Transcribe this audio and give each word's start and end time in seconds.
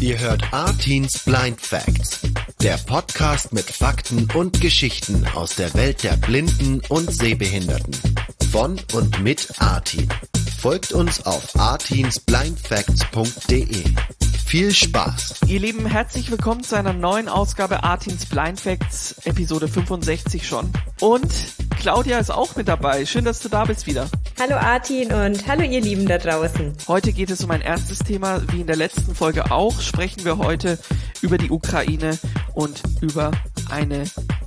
Ihr 0.00 0.18
hört 0.18 0.52
Artins 0.52 1.20
Blind 1.20 1.60
Facts, 1.60 2.20
der 2.60 2.76
Podcast 2.78 3.52
mit 3.52 3.64
Fakten 3.64 4.28
und 4.34 4.60
Geschichten 4.60 5.24
aus 5.34 5.54
der 5.56 5.72
Welt 5.74 6.02
der 6.02 6.16
Blinden 6.16 6.80
und 6.88 7.12
Sehbehinderten. 7.12 7.96
Von 8.50 8.80
und 8.92 9.22
mit 9.22 9.48
Artin. 9.58 10.08
Folgt 10.58 10.92
uns 10.92 11.24
auf 11.24 11.56
artinsblindfacts.de. 11.58 13.84
Viel 14.54 14.72
Spaß! 14.72 15.40
Ihr 15.48 15.58
Lieben, 15.58 15.84
herzlich 15.84 16.30
willkommen 16.30 16.62
zu 16.62 16.76
einer 16.76 16.92
neuen 16.92 17.28
Ausgabe 17.28 17.82
Artins 17.82 18.24
Blind 18.24 18.60
Facts, 18.60 19.16
Episode 19.24 19.66
65 19.66 20.46
schon. 20.46 20.70
Und 21.00 21.26
Claudia 21.80 22.20
ist 22.20 22.30
auch 22.30 22.54
mit 22.54 22.68
dabei. 22.68 23.04
Schön, 23.04 23.24
dass 23.24 23.40
du 23.40 23.48
da 23.48 23.64
bist 23.64 23.88
wieder. 23.88 24.06
Hallo 24.38 24.54
Artin 24.54 25.12
und 25.12 25.48
hallo 25.48 25.64
ihr 25.64 25.80
Lieben 25.80 26.06
da 26.06 26.18
draußen. 26.18 26.72
Heute 26.86 27.12
geht 27.12 27.32
es 27.32 27.42
um 27.42 27.50
ein 27.50 27.62
ernstes 27.62 27.98
Thema. 27.98 28.42
Wie 28.52 28.60
in 28.60 28.68
der 28.68 28.76
letzten 28.76 29.16
Folge 29.16 29.50
auch, 29.50 29.80
sprechen 29.80 30.24
wir 30.24 30.38
heute 30.38 30.78
über 31.20 31.36
die 31.36 31.50
Ukraine 31.50 32.16
und 32.54 32.80
über 33.00 33.32
eine 33.70 34.04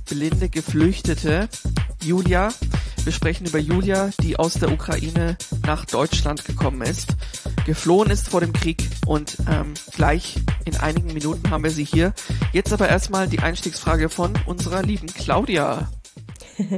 blinde 0.08 0.48
Geflüchtete, 0.48 1.50
Julia. 2.02 2.48
Wir 3.04 3.12
sprechen 3.12 3.46
über 3.46 3.58
Julia, 3.58 4.08
die 4.22 4.38
aus 4.38 4.54
der 4.54 4.72
Ukraine 4.72 5.36
nach 5.66 5.84
Deutschland 5.84 6.46
gekommen 6.46 6.80
ist, 6.80 7.08
geflohen 7.68 8.10
ist 8.10 8.30
vor 8.30 8.40
dem 8.40 8.54
Krieg 8.54 8.88
und 9.06 9.36
ähm, 9.46 9.74
gleich 9.94 10.36
in 10.64 10.74
einigen 10.76 11.12
Minuten 11.12 11.50
haben 11.50 11.62
wir 11.62 11.70
sie 11.70 11.84
hier. 11.84 12.14
Jetzt 12.54 12.72
aber 12.72 12.88
erstmal 12.88 13.28
die 13.28 13.40
Einstiegsfrage 13.40 14.08
von 14.08 14.32
unserer 14.46 14.82
lieben 14.82 15.06
Claudia. 15.06 15.90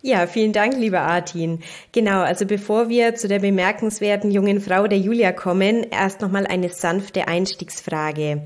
Ja, 0.00 0.28
vielen 0.28 0.52
Dank, 0.52 0.74
lieber 0.78 1.00
Artin. 1.00 1.58
Genau, 1.90 2.20
also 2.20 2.46
bevor 2.46 2.88
wir 2.88 3.16
zu 3.16 3.26
der 3.26 3.40
bemerkenswerten 3.40 4.30
jungen 4.30 4.60
Frau 4.60 4.86
der 4.86 4.98
Julia 4.98 5.32
kommen, 5.32 5.84
erst 5.90 6.20
nochmal 6.20 6.46
eine 6.46 6.68
sanfte 6.68 7.26
Einstiegsfrage. 7.26 8.44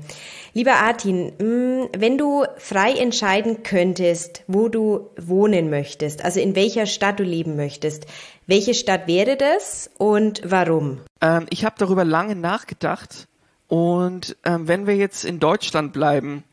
Lieber 0.55 0.75
Artin, 0.75 1.33
mm, 1.39 1.89
wenn 1.97 2.19
du 2.19 2.45
frei 2.57 2.93
entscheiden 2.93 3.63
könntest, 3.63 4.43
wo 4.45 4.69
du 4.69 5.09
wohnen 5.19 5.71
möchtest, 5.71 6.23
also 6.23 6.39
in 6.39 6.55
welcher 6.55 6.85
Stadt 6.85 7.19
du 7.19 7.23
leben 7.23 7.55
möchtest, 7.55 8.05
welche 8.45 8.75
Stadt 8.75 9.07
wäre 9.07 9.35
das 9.35 9.89
und 9.97 10.43
warum? 10.45 10.99
Ähm, 11.21 11.47
ich 11.49 11.65
habe 11.65 11.75
darüber 11.79 12.05
lange 12.05 12.35
nachgedacht 12.35 13.27
und 13.67 14.35
ähm, 14.45 14.67
wenn 14.67 14.85
wir 14.85 14.95
jetzt 14.95 15.25
in 15.25 15.39
Deutschland 15.39 15.91
bleiben, 15.91 16.43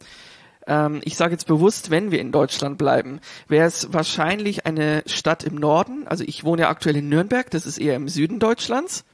ähm, 0.67 1.03
ich 1.05 1.19
sage 1.19 1.33
jetzt 1.33 1.47
bewusst, 1.47 1.91
wenn 1.91 2.11
wir 2.11 2.21
in 2.21 2.33
Deutschland 2.33 2.79
bleiben, 2.79 3.21
wäre 3.49 3.67
es 3.67 3.93
wahrscheinlich 3.93 4.65
eine 4.65 5.03
Stadt 5.05 5.45
im 5.45 5.57
Norden. 5.57 6.07
Also 6.07 6.25
ich 6.27 6.43
wohne 6.43 6.63
ja 6.63 6.69
aktuell 6.71 6.97
in 6.97 7.11
Nürnberg, 7.11 7.51
das 7.51 7.67
ist 7.67 7.77
eher 7.77 7.97
im 7.97 8.09
Süden 8.09 8.39
Deutschlands. 8.39 9.05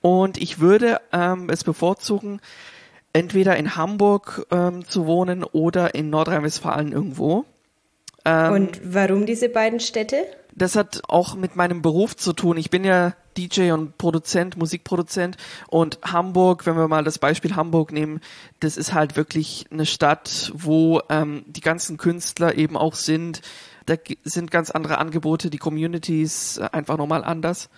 Und 0.00 0.38
ich 0.38 0.60
würde 0.60 0.98
ähm, 1.12 1.50
es 1.50 1.62
bevorzugen, 1.62 2.40
entweder 3.12 3.56
in 3.56 3.76
Hamburg 3.76 4.46
ähm, 4.50 4.86
zu 4.86 5.06
wohnen 5.06 5.44
oder 5.44 5.94
in 5.94 6.10
Nordrhein-Westfalen 6.10 6.92
irgendwo. 6.92 7.44
Ähm, 8.24 8.52
Und 8.52 8.80
warum 8.84 9.26
diese 9.26 9.48
beiden 9.48 9.80
Städte? 9.80 10.26
Das 10.54 10.74
hat 10.74 11.02
auch 11.08 11.34
mit 11.36 11.56
meinem 11.56 11.82
Beruf 11.82 12.16
zu 12.16 12.32
tun. 12.32 12.56
Ich 12.56 12.70
bin 12.70 12.84
ja 12.84 13.14
DJ 13.36 13.70
und 13.70 13.96
Produzent, 13.96 14.56
Musikproduzent 14.56 15.36
und 15.68 15.98
Hamburg, 16.02 16.66
wenn 16.66 16.76
wir 16.76 16.88
mal 16.88 17.04
das 17.04 17.18
Beispiel 17.18 17.54
Hamburg 17.54 17.92
nehmen, 17.92 18.20
das 18.58 18.76
ist 18.76 18.92
halt 18.92 19.16
wirklich 19.16 19.66
eine 19.70 19.86
Stadt, 19.86 20.50
wo 20.54 21.00
ähm, 21.08 21.44
die 21.46 21.60
ganzen 21.60 21.96
Künstler 21.96 22.56
eben 22.56 22.76
auch 22.76 22.94
sind. 22.94 23.40
Da 23.86 23.94
sind 24.24 24.50
ganz 24.50 24.70
andere 24.70 24.98
Angebote, 24.98 25.48
die 25.48 25.58
Communities 25.58 26.58
äh, 26.58 26.68
einfach 26.72 26.98
nochmal 26.98 27.22
anders. 27.22 27.70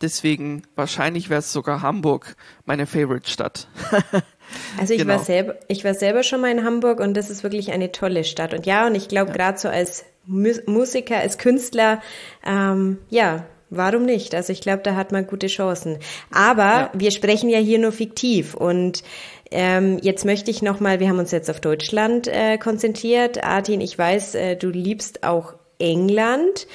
Deswegen 0.00 0.62
wahrscheinlich 0.74 1.30
wäre 1.30 1.38
es 1.38 1.52
sogar 1.52 1.80
Hamburg 1.80 2.36
meine 2.66 2.86
Favorite 2.86 3.30
Stadt. 3.30 3.68
Also 4.78 4.94
ich 4.94 5.00
genau. 5.00 5.14
war 5.14 5.24
selber, 5.24 5.56
ich 5.68 5.84
war 5.84 5.94
selber 5.94 6.22
schon 6.22 6.40
mal 6.40 6.50
in 6.50 6.64
Hamburg 6.64 7.00
und 7.00 7.14
das 7.16 7.30
ist 7.30 7.42
wirklich 7.42 7.72
eine 7.72 7.92
tolle 7.92 8.24
Stadt. 8.24 8.54
Und 8.54 8.66
ja, 8.66 8.86
und 8.86 8.94
ich 8.94 9.08
glaube 9.08 9.30
ja. 9.30 9.36
gerade 9.36 9.58
so 9.58 9.68
als 9.68 10.04
Musiker, 10.24 11.18
als 11.18 11.38
Künstler, 11.38 12.02
ähm, 12.44 12.98
ja, 13.10 13.44
warum 13.70 14.04
nicht? 14.04 14.34
Also 14.34 14.52
ich 14.52 14.60
glaube, 14.60 14.82
da 14.82 14.94
hat 14.94 15.12
man 15.12 15.26
gute 15.26 15.46
Chancen. 15.46 15.98
Aber 16.30 16.62
ja. 16.62 16.90
wir 16.94 17.10
sprechen 17.10 17.48
ja 17.48 17.58
hier 17.58 17.78
nur 17.78 17.92
fiktiv 17.92 18.54
und 18.54 19.02
ähm, 19.50 19.98
jetzt 20.02 20.24
möchte 20.24 20.50
ich 20.50 20.62
nochmal, 20.62 20.98
wir 21.00 21.08
haben 21.08 21.18
uns 21.18 21.30
jetzt 21.30 21.50
auf 21.50 21.60
Deutschland 21.60 22.26
äh, 22.26 22.58
konzentriert. 22.58 23.44
Artin, 23.44 23.80
ich 23.80 23.96
weiß, 23.96 24.34
äh, 24.34 24.56
du 24.56 24.68
liebst 24.68 25.22
auch 25.22 25.54
England. 25.78 26.66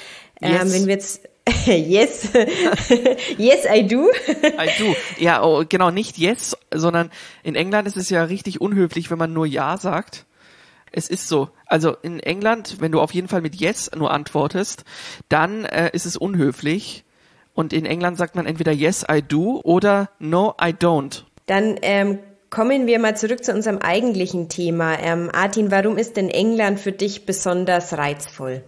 Ähm, 0.42 0.54
yes. 0.54 0.74
Wenn 0.74 0.88
wir 0.88 0.94
jetzt 0.94 1.28
yes. 1.66 2.30
yes, 3.38 3.66
I 3.66 3.82
do. 3.82 4.10
I 4.30 4.70
do. 4.78 4.96
Ja, 5.18 5.44
oh, 5.44 5.64
genau, 5.68 5.92
nicht 5.92 6.18
yes, 6.18 6.56
sondern 6.74 7.10
in 7.44 7.56
England 7.56 7.88
ist 7.88 7.98
es 7.98 8.10
ja 8.10 8.24
richtig 8.24 8.62
unhöflich, 8.62 9.10
wenn 9.10 9.18
man 9.18 9.34
nur 9.34 9.46
ja 9.46 9.78
sagt. 9.78 10.26
Es 10.92 11.10
ist 11.10 11.28
so. 11.28 11.50
Also 11.66 11.96
in 12.02 12.20
England, 12.20 12.78
wenn 12.80 12.92
du 12.92 13.00
auf 13.00 13.14
jeden 13.14 13.28
Fall 13.28 13.42
mit 13.42 13.56
yes 13.56 13.90
nur 13.96 14.12
antwortest, 14.12 14.84
dann 15.30 15.66
äh, 15.66 15.90
ist 15.94 16.06
es 16.06 16.18
unhöflich. 16.18 17.06
Und 17.54 17.74
in 17.74 17.86
England 17.86 18.18
sagt 18.18 18.36
man 18.36 18.46
entweder 18.46 18.72
yes, 18.72 19.06
I 19.10 19.22
do 19.22 19.62
oder 19.64 20.10
no, 20.20 20.56
I 20.62 20.70
don't. 20.70 21.24
Dann 21.48 21.78
ähm, 21.82 22.20
kommen 22.50 22.88
wir 22.88 23.00
mal 23.00 23.16
zurück 23.18 23.44
zu 23.44 23.54
unserem 23.54 23.80
eigentlichen 23.80 24.48
Thema. 24.48 25.00
Ähm, 25.00 25.30
Artin, 25.34 25.72
warum 25.72 25.98
ist 25.98 26.18
denn 26.18 26.30
England 26.30 26.80
für 26.80 26.92
dich 26.92 27.26
besonders 27.26 27.98
reizvoll? 27.98 28.64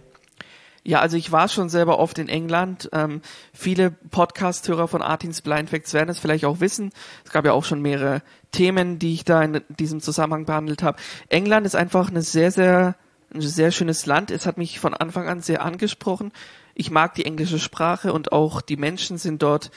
Ja, 0.86 1.00
also 1.00 1.16
ich 1.16 1.32
war 1.32 1.48
schon 1.48 1.70
selber 1.70 1.98
oft 1.98 2.18
in 2.18 2.28
England. 2.28 2.90
Ähm, 2.92 3.22
viele 3.54 3.90
Podcast-Hörer 3.90 4.86
von 4.86 5.00
Artins 5.00 5.40
Blind 5.40 5.70
Facts 5.70 5.94
werden 5.94 6.10
es 6.10 6.18
vielleicht 6.18 6.44
auch 6.44 6.60
wissen. 6.60 6.90
Es 7.24 7.32
gab 7.32 7.46
ja 7.46 7.52
auch 7.52 7.64
schon 7.64 7.80
mehrere 7.80 8.20
Themen, 8.52 8.98
die 8.98 9.14
ich 9.14 9.24
da 9.24 9.42
in 9.42 9.62
diesem 9.70 10.00
Zusammenhang 10.00 10.44
behandelt 10.44 10.82
habe. 10.82 10.98
England 11.30 11.64
ist 11.64 11.74
einfach 11.74 12.10
eine 12.10 12.20
sehr, 12.20 12.50
sehr, 12.50 12.96
ein 13.32 13.40
sehr 13.40 13.70
schönes 13.70 14.04
Land. 14.04 14.30
Es 14.30 14.44
hat 14.44 14.58
mich 14.58 14.78
von 14.78 14.92
Anfang 14.92 15.26
an 15.26 15.40
sehr 15.40 15.62
angesprochen. 15.64 16.32
Ich 16.74 16.90
mag 16.90 17.14
die 17.14 17.24
englische 17.24 17.58
Sprache 17.58 18.12
und 18.12 18.32
auch 18.32 18.60
die 18.60 18.76
Menschen 18.76 19.18
sind 19.18 19.42
dort 19.42 19.70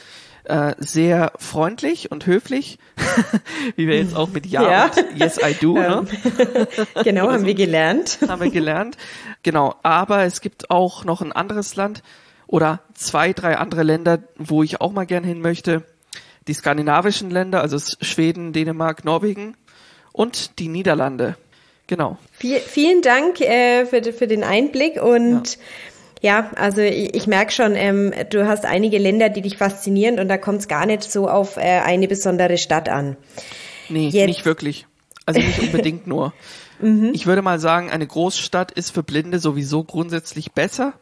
äh, 0.45 0.75
sehr 0.77 1.33
freundlich 1.37 2.11
und 2.11 2.25
höflich, 2.25 2.79
wie 3.75 3.87
wir 3.87 3.97
jetzt 3.97 4.15
auch 4.15 4.29
mit 4.29 4.45
Ja, 4.45 4.63
ja. 4.63 4.85
und 4.85 5.19
Yes 5.19 5.39
I 5.43 5.53
Do. 5.53 5.73
Ne? 5.73 6.07
genau, 7.03 7.31
haben 7.31 7.45
wir 7.45 7.53
gelernt. 7.53 8.19
haben 8.27 8.41
wir 8.41 8.49
gelernt. 8.49 8.97
Genau, 9.43 9.75
aber 9.83 10.23
es 10.23 10.41
gibt 10.41 10.71
auch 10.71 11.03
noch 11.03 11.21
ein 11.21 11.31
anderes 11.31 11.75
Land 11.75 12.01
oder 12.47 12.79
zwei, 12.93 13.33
drei 13.33 13.57
andere 13.57 13.83
Länder, 13.83 14.19
wo 14.37 14.63
ich 14.63 14.79
auch 14.81 14.91
mal 14.91 15.05
gern 15.05 15.23
hin 15.23 15.41
möchte. 15.41 15.83
Die 16.47 16.53
skandinavischen 16.53 17.29
Länder, 17.29 17.61
also 17.61 17.77
Schweden, 18.01 18.53
Dänemark, 18.53 19.03
Norwegen 19.03 19.57
und 20.13 20.59
die 20.59 20.69
Niederlande. 20.69 21.35
Genau. 21.87 22.17
Viel, 22.31 22.59
vielen 22.59 23.01
Dank 23.01 23.41
äh, 23.41 23.85
für, 23.85 24.01
für 24.13 24.27
den 24.27 24.43
Einblick 24.43 25.01
und 25.01 25.55
ja. 25.55 25.61
Ja, 26.21 26.51
also 26.55 26.81
ich, 26.81 27.13
ich 27.13 27.27
merke 27.27 27.51
schon, 27.51 27.75
ähm, 27.75 28.13
du 28.29 28.47
hast 28.47 28.65
einige 28.65 28.97
Länder, 28.97 29.29
die 29.29 29.41
dich 29.41 29.57
faszinieren 29.57 30.19
und 30.19 30.27
da 30.27 30.37
kommt 30.37 30.59
es 30.61 30.67
gar 30.67 30.85
nicht 30.85 31.03
so 31.03 31.29
auf 31.29 31.57
äh, 31.57 31.81
eine 31.81 32.07
besondere 32.07 32.57
Stadt 32.57 32.89
an. 32.89 33.17
Nee, 33.89 34.09
Jetzt. 34.09 34.27
nicht 34.27 34.45
wirklich. 34.45 34.87
Also 35.25 35.39
nicht 35.39 35.59
unbedingt 35.59 36.07
nur. 36.07 36.33
Mhm. 36.79 37.11
Ich 37.13 37.25
würde 37.25 37.41
mal 37.41 37.59
sagen, 37.59 37.89
eine 37.89 38.05
Großstadt 38.05 38.71
ist 38.71 38.91
für 38.91 39.01
Blinde 39.01 39.39
sowieso 39.39 39.83
grundsätzlich 39.83 40.51
besser, 40.51 40.93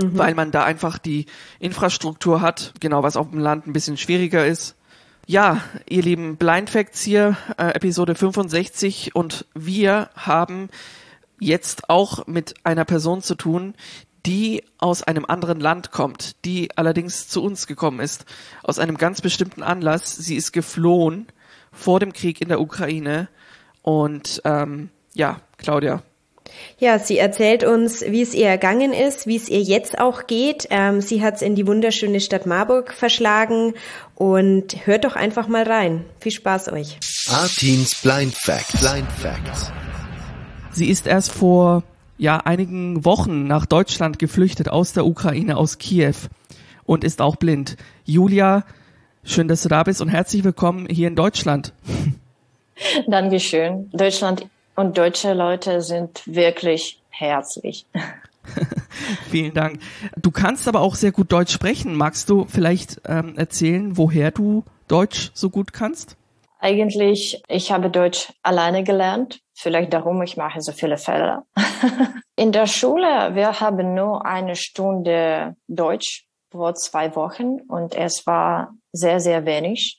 mhm. 0.00 0.18
weil 0.18 0.34
man 0.34 0.50
da 0.50 0.64
einfach 0.64 0.98
die 0.98 1.26
Infrastruktur 1.60 2.40
hat, 2.40 2.74
genau 2.80 3.04
was 3.04 3.16
auf 3.16 3.30
dem 3.30 3.38
Land 3.38 3.68
ein 3.68 3.72
bisschen 3.72 3.96
schwieriger 3.96 4.44
ist. 4.44 4.74
Ja, 5.26 5.62
ihr 5.88 6.02
lieben 6.02 6.36
Blind 6.36 6.70
Facts 6.70 7.02
hier, 7.02 7.36
äh, 7.56 7.68
Episode 7.68 8.14
65 8.14 9.14
und 9.14 9.46
wir 9.54 10.10
haben 10.16 10.68
jetzt 11.38 11.90
auch 11.90 12.26
mit 12.26 12.54
einer 12.64 12.84
Person 12.84 13.22
zu 13.22 13.34
tun, 13.34 13.74
die 14.26 14.64
aus 14.78 15.02
einem 15.02 15.24
anderen 15.26 15.60
Land 15.60 15.90
kommt, 15.90 16.44
die 16.44 16.70
allerdings 16.76 17.28
zu 17.28 17.42
uns 17.42 17.66
gekommen 17.66 18.00
ist, 18.00 18.24
aus 18.62 18.78
einem 18.78 18.96
ganz 18.96 19.20
bestimmten 19.20 19.62
Anlass. 19.62 20.16
Sie 20.16 20.36
ist 20.36 20.52
geflohen 20.52 21.26
vor 21.72 22.00
dem 22.00 22.12
Krieg 22.12 22.40
in 22.40 22.48
der 22.48 22.60
Ukraine. 22.60 23.28
Und 23.82 24.40
ähm, 24.44 24.88
ja, 25.12 25.40
Claudia. 25.58 26.02
Ja, 26.78 26.98
sie 26.98 27.18
erzählt 27.18 27.64
uns, 27.64 28.02
wie 28.02 28.22
es 28.22 28.34
ihr 28.34 28.46
ergangen 28.46 28.92
ist, 28.92 29.26
wie 29.26 29.36
es 29.36 29.48
ihr 29.48 29.62
jetzt 29.62 29.98
auch 29.98 30.26
geht. 30.26 30.68
Ähm, 30.70 31.00
sie 31.00 31.22
hat 31.22 31.36
es 31.36 31.42
in 31.42 31.54
die 31.54 31.66
wunderschöne 31.66 32.20
Stadt 32.20 32.46
Marburg 32.46 32.92
verschlagen 32.92 33.74
und 34.14 34.86
hört 34.86 35.04
doch 35.04 35.16
einfach 35.16 35.48
mal 35.48 35.64
rein. 35.64 36.04
Viel 36.20 36.32
Spaß 36.32 36.72
euch. 36.72 36.98
Artins 37.28 37.94
Blind 37.94 38.34
Fact. 38.34 38.78
Blind 38.80 39.10
Fact. 39.12 39.72
Sie 40.74 40.88
ist 40.88 41.06
erst 41.06 41.30
vor 41.30 41.84
ja 42.18 42.38
einigen 42.38 43.04
Wochen 43.04 43.46
nach 43.46 43.64
Deutschland 43.64 44.18
geflüchtet 44.18 44.68
aus 44.68 44.92
der 44.92 45.06
Ukraine, 45.06 45.56
aus 45.56 45.78
Kiew 45.78 46.16
und 46.84 47.04
ist 47.04 47.20
auch 47.20 47.36
blind. 47.36 47.76
Julia, 48.04 48.64
schön, 49.22 49.46
dass 49.46 49.62
du 49.62 49.68
da 49.68 49.84
bist 49.84 50.00
und 50.00 50.08
herzlich 50.08 50.42
willkommen 50.42 50.88
hier 50.90 51.06
in 51.06 51.14
Deutschland. 51.14 51.72
Dankeschön. 53.06 53.88
Deutschland 53.92 54.48
und 54.74 54.98
deutsche 54.98 55.32
Leute 55.32 55.80
sind 55.80 56.22
wirklich 56.26 57.00
herzlich. 57.08 57.86
Vielen 59.30 59.54
Dank. 59.54 59.78
Du 60.20 60.32
kannst 60.32 60.66
aber 60.66 60.80
auch 60.80 60.96
sehr 60.96 61.12
gut 61.12 61.30
Deutsch 61.30 61.52
sprechen. 61.52 61.94
Magst 61.94 62.28
du 62.28 62.46
vielleicht 62.46 63.00
ähm, 63.06 63.36
erzählen, 63.36 63.96
woher 63.96 64.32
du 64.32 64.64
Deutsch 64.88 65.30
so 65.34 65.50
gut 65.50 65.72
kannst? 65.72 66.16
Eigentlich, 66.64 67.42
ich 67.46 67.70
habe 67.72 67.90
Deutsch 67.90 68.32
alleine 68.42 68.84
gelernt. 68.84 69.40
Vielleicht 69.52 69.92
darum, 69.92 70.22
ich 70.22 70.38
mache 70.38 70.62
so 70.62 70.72
viele 70.72 70.96
Fehler. 70.96 71.44
In 72.36 72.52
der 72.52 72.66
Schule, 72.66 73.34
wir 73.34 73.60
haben 73.60 73.92
nur 73.92 74.24
eine 74.24 74.56
Stunde 74.56 75.56
Deutsch 75.68 76.24
pro 76.48 76.72
zwei 76.72 77.14
Wochen 77.16 77.60
und 77.68 77.94
es 77.94 78.26
war 78.26 78.72
sehr, 78.92 79.20
sehr 79.20 79.44
wenig. 79.44 79.98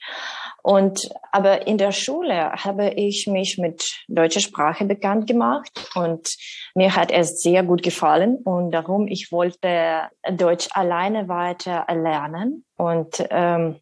Und, 0.63 1.07
aber 1.31 1.67
in 1.67 1.77
der 1.77 1.91
Schule 1.91 2.53
habe 2.53 2.89
ich 2.95 3.27
mich 3.27 3.59
mit 3.59 4.03
deutscher 4.07 4.39
Sprache 4.39 4.85
bekannt 4.85 5.27
gemacht 5.27 5.91
und 5.93 6.27
mir 6.73 6.95
hat 6.95 7.11
es 7.11 7.43
sehr 7.43 7.61
gut 7.61 7.83
gefallen 7.83 8.37
und 8.37 8.71
darum 8.71 9.05
ich 9.07 9.31
wollte 9.31 10.09
Deutsch 10.31 10.69
alleine 10.71 11.27
weiter 11.27 11.85
lernen 11.93 12.65
und 12.77 13.23
ähm, 13.29 13.79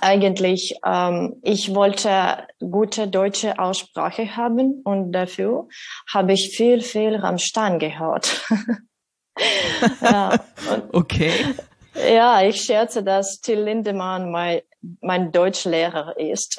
eigentlich, 0.00 0.74
ähm, 0.84 1.36
ich 1.42 1.74
wollte 1.74 2.46
gute 2.58 3.08
deutsche 3.08 3.58
Aussprache 3.58 4.36
haben 4.36 4.80
und 4.84 5.12
dafür 5.12 5.68
habe 6.12 6.32
ich 6.32 6.56
viel, 6.56 6.80
viel 6.80 7.16
Rammstein 7.16 7.78
gehört. 7.78 8.46
ja, 10.00 10.38
okay. 10.92 11.32
Ja, 11.94 12.42
ich 12.42 12.62
scherze, 12.62 13.02
dass 13.02 13.40
Till 13.40 13.60
Lindemann 13.60 14.30
mein, 14.30 14.60
mein 15.00 15.30
Deutschlehrer 15.30 16.18
ist. 16.18 16.56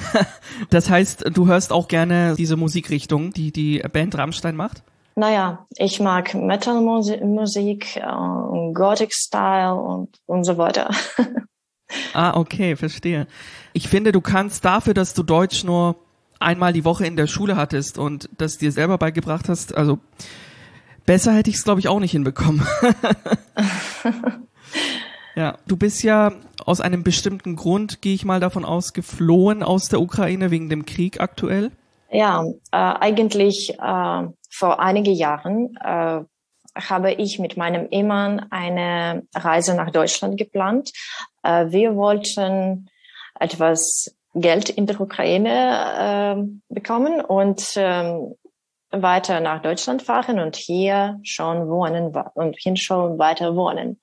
das 0.70 0.90
heißt, 0.90 1.24
du 1.32 1.46
hörst 1.46 1.72
auch 1.72 1.88
gerne 1.88 2.34
diese 2.36 2.56
Musikrichtung, 2.56 3.32
die 3.32 3.52
die 3.52 3.78
Band 3.92 4.16
Rammstein 4.18 4.56
macht? 4.56 4.82
Naja, 5.14 5.66
ich 5.76 6.00
mag 6.00 6.34
Metal-Musik, 6.34 7.96
äh, 7.96 8.72
Gothic-Style 8.72 9.74
und, 9.74 10.18
und 10.26 10.44
so 10.44 10.56
weiter. 10.56 10.90
Ah, 12.14 12.36
okay, 12.36 12.76
verstehe. 12.76 13.26
Ich 13.72 13.88
finde, 13.88 14.12
du 14.12 14.20
kannst 14.20 14.64
dafür, 14.64 14.94
dass 14.94 15.14
du 15.14 15.22
Deutsch 15.22 15.64
nur 15.64 15.96
einmal 16.38 16.72
die 16.72 16.84
Woche 16.84 17.06
in 17.06 17.16
der 17.16 17.26
Schule 17.26 17.56
hattest 17.56 17.98
und 17.98 18.28
das 18.36 18.58
dir 18.58 18.72
selber 18.72 18.98
beigebracht 18.98 19.48
hast, 19.48 19.76
also 19.76 19.98
besser 21.06 21.32
hätte 21.32 21.50
ich 21.50 21.56
es, 21.56 21.64
glaube 21.64 21.80
ich, 21.80 21.88
auch 21.88 22.00
nicht 22.00 22.12
hinbekommen. 22.12 22.66
ja, 25.36 25.56
du 25.66 25.76
bist 25.76 26.02
ja 26.02 26.32
aus 26.64 26.80
einem 26.80 27.02
bestimmten 27.02 27.56
Grund, 27.56 28.02
gehe 28.02 28.14
ich 28.14 28.24
mal 28.24 28.40
davon 28.40 28.64
aus, 28.64 28.92
geflohen 28.92 29.62
aus 29.62 29.88
der 29.88 30.00
Ukraine 30.00 30.50
wegen 30.50 30.68
dem 30.68 30.84
Krieg 30.84 31.20
aktuell. 31.20 31.70
Ja, 32.10 32.44
äh, 32.72 32.76
eigentlich 32.76 33.70
äh, 33.78 34.28
vor 34.50 34.80
einigen 34.80 35.14
Jahren 35.14 35.74
äh, 35.82 36.20
habe 36.74 37.12
ich 37.12 37.38
mit 37.38 37.56
meinem 37.56 37.88
Ehemann 37.90 38.46
eine 38.50 39.26
Reise 39.34 39.74
nach 39.74 39.90
Deutschland 39.90 40.36
geplant. 40.38 40.90
Äh, 41.42 41.66
wir 41.68 41.96
wollten 41.96 42.88
etwas 43.38 44.16
Geld 44.34 44.70
in 44.70 44.86
der 44.86 45.00
Ukraine 45.00 46.36
äh, 46.70 46.74
bekommen 46.74 47.20
und 47.20 47.72
ähm, 47.76 48.34
weiter 48.90 49.40
nach 49.40 49.62
Deutschland 49.62 50.02
fahren 50.02 50.38
und 50.38 50.56
hier 50.56 51.18
schon 51.22 51.68
wohnen 51.68 52.14
und 52.34 52.56
hier 52.58 52.76
schon 52.76 53.18
weiter 53.18 53.56
wohnen. 53.56 54.00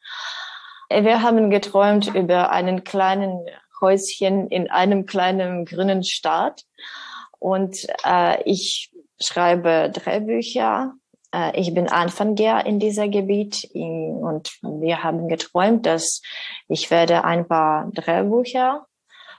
Wir 0.89 1.21
haben 1.21 1.51
geträumt 1.51 2.13
über 2.15 2.49
einen 2.49 2.83
kleinen 2.83 3.45
Häuschen 3.79 4.47
in 4.47 4.69
einem 4.69 5.05
kleinen 5.05 5.65
grünen 5.65 6.03
Staat 6.03 6.63
und 7.37 7.77
äh, 8.05 8.41
ich 8.43 8.91
schreibe 9.21 9.91
Drehbücher 9.93 10.93
ich 11.53 11.73
bin 11.73 11.87
Anfänger 11.87 12.65
in 12.65 12.79
dieser 12.79 13.07
Gebiet 13.07 13.69
und 13.73 14.49
wir 14.61 15.03
haben 15.03 15.27
geträumt, 15.27 15.85
dass 15.85 16.21
ich 16.67 16.89
werde 16.89 17.23
ein 17.23 17.47
paar 17.47 17.89
Drehbücher 17.91 18.87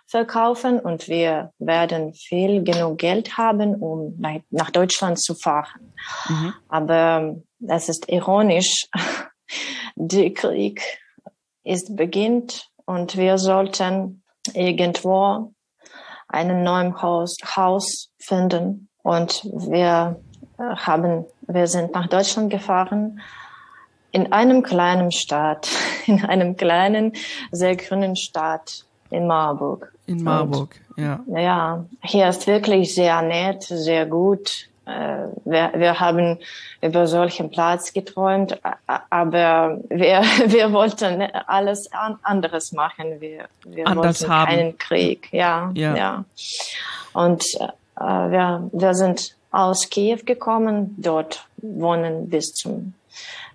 verkaufen 0.06 0.80
und 0.80 1.08
wir 1.08 1.52
werden 1.58 2.14
viel 2.14 2.64
genug 2.64 2.98
Geld 2.98 3.36
haben, 3.38 3.76
um 3.76 4.20
nach 4.50 4.70
Deutschland 4.70 5.20
zu 5.20 5.34
fahren. 5.34 5.92
Mhm. 6.28 6.54
Aber 6.68 7.36
es 7.66 7.88
ist 7.88 8.08
ironisch, 8.08 8.86
der 9.94 10.32
Krieg 10.34 10.82
ist 11.62 11.96
beginnt 11.96 12.68
und 12.86 13.16
wir 13.16 13.38
sollten 13.38 14.22
irgendwo 14.54 15.52
einen 16.26 16.62
neuen 16.62 17.00
Haus, 17.02 17.36
Haus 17.56 18.10
finden 18.18 18.88
und 19.02 19.44
wir 19.44 20.20
haben, 20.58 21.24
wir 21.52 21.66
sind 21.66 21.92
nach 21.92 22.08
Deutschland 22.08 22.50
gefahren, 22.50 23.20
in 24.12 24.32
einem 24.32 24.62
kleinen 24.62 25.12
Stadt, 25.12 25.68
in 26.06 26.24
einem 26.24 26.56
kleinen, 26.56 27.12
sehr 27.52 27.76
grünen 27.76 28.16
Stadt 28.16 28.84
in 29.10 29.26
Marburg. 29.26 29.92
In 30.06 30.22
Marburg, 30.22 30.76
Und, 30.96 31.04
ja. 31.04 31.20
Ja, 31.28 31.84
hier 32.02 32.28
ist 32.28 32.46
wirklich 32.46 32.94
sehr 32.94 33.22
nett, 33.22 33.62
sehr 33.62 34.06
gut. 34.06 34.68
Äh, 34.86 35.26
wir, 35.44 35.72
wir 35.74 36.00
haben 36.00 36.38
über 36.80 37.06
solchen 37.06 37.50
Platz 37.50 37.92
geträumt, 37.92 38.58
aber 39.10 39.78
wir, 39.88 40.22
wir 40.46 40.72
wollten 40.72 41.22
alles 41.46 41.88
anderes 42.22 42.72
machen. 42.72 43.20
Wir, 43.20 43.46
wir 43.64 43.86
Anders 43.86 44.22
wollten 44.22 44.32
haben. 44.32 44.48
keinen 44.48 44.78
Krieg, 44.78 45.28
ja, 45.32 45.70
ja. 45.74 45.96
ja. 45.96 46.24
Und 47.12 47.44
äh, 47.60 48.02
wir, 48.02 48.68
wir 48.72 48.94
sind 48.94 49.36
aus 49.50 49.88
Kiew 49.90 50.20
gekommen. 50.24 50.94
Dort 50.98 51.46
wohnen 51.58 52.28
bis 52.28 52.52
zum, 52.52 52.94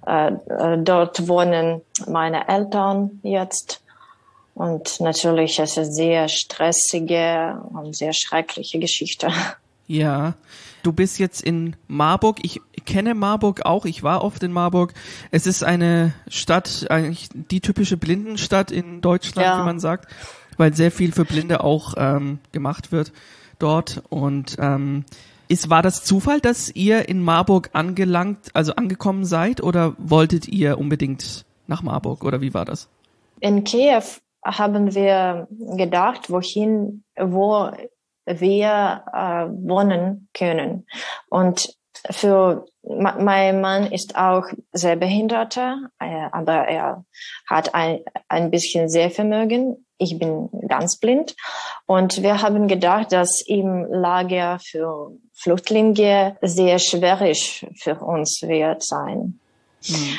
äh, 0.06 0.32
äh, 0.32 0.78
dort 0.78 1.28
wohnen 1.28 1.82
meine 2.08 2.48
Eltern 2.48 3.20
jetzt. 3.24 3.82
Und 4.54 5.02
natürlich 5.02 5.60
es 5.60 5.72
ist 5.72 5.78
es 5.78 5.96
sehr 5.96 6.30
stressige 6.30 7.62
und 7.74 7.96
sehr 7.96 8.14
schreckliche 8.14 8.80
Geschichte. 8.80 9.30
Ja, 9.88 10.34
du 10.82 10.94
bist 10.94 11.20
jetzt 11.20 11.44
in 11.44 11.76
Marburg. 11.88 12.40
Ich 12.42 12.62
kenne 12.86 13.14
Marburg 13.14 13.66
auch. 13.66 13.86
Ich 13.86 14.02
war 14.02 14.24
oft 14.24 14.42
in 14.44 14.52
Marburg. 14.52 14.94
Es 15.32 15.46
ist 15.46 15.64
eine 15.64 16.14
Stadt, 16.28 16.88
eigentlich 16.90 17.30
die 17.34 17.60
typische 17.60 17.98
Blindenstadt 17.98 18.72
in 18.72 19.02
Deutschland, 19.02 19.46
ja. 19.46 19.60
wie 19.60 19.66
man 19.66 19.80
sagt, 19.80 20.12
weil 20.58 20.74
sehr 20.74 20.92
viel 20.92 21.12
für 21.12 21.26
Blinde 21.26 21.64
auch 21.64 21.94
ähm, 21.98 22.40
gemacht 22.52 22.92
wird 22.92 23.12
dort. 23.60 24.02
Und 24.10 24.56
ähm, 24.60 25.06
ist, 25.48 25.70
war 25.70 25.82
das 25.82 26.04
Zufall, 26.04 26.40
dass 26.40 26.74
ihr 26.76 27.10
in 27.10 27.22
Marburg 27.22 27.70
angelangt, 27.74 28.50
also 28.54 28.74
angekommen 28.76 29.26
seid 29.26 29.62
oder 29.62 29.94
wolltet 29.98 30.48
ihr 30.48 30.78
unbedingt 30.78 31.46
nach 31.68 31.84
Marburg 31.84 32.24
oder 32.24 32.42
wie 32.42 32.54
war 32.54 32.66
das? 32.66 32.90
In 33.40 33.64
Kiew 33.64 34.04
haben 34.44 34.94
wir 34.94 35.48
gedacht, 35.78 36.30
wohin, 36.30 37.04
wo 37.18 37.72
wir 38.26 39.04
äh, 39.14 39.48
wohnen 39.68 40.30
können. 40.34 40.86
Und 41.30 41.74
für 42.12 42.66
mein 42.84 43.62
Mann 43.62 43.92
ist 43.92 44.16
auch 44.16 44.46
sehr 44.72 44.96
behinderter, 44.96 45.90
äh, 46.00 46.28
aber 46.32 46.68
er 46.68 47.06
hat 47.48 47.74
ein, 47.74 48.02
ein 48.28 48.52
bisschen 48.52 48.90
Sehvermögen 48.90 49.86
ich 49.98 50.20
bin 50.20 50.50
ganz 50.68 50.98
blind. 50.98 51.36
Und 51.86 52.22
wir 52.22 52.42
haben 52.42 52.68
gedacht, 52.68 53.12
dass 53.12 53.42
im 53.42 53.86
Lager 53.90 54.60
für 54.60 55.12
Flüchtlinge 55.36 56.38
sehr 56.42 56.80
schwierig 56.80 57.68
für 57.76 57.96
uns 57.96 58.42
wird 58.42 58.84
sein. 58.84 59.40
Mhm. 59.88 60.18